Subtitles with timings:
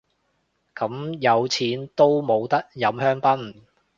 [0.73, 3.53] 咁有錢都冇得飲香檳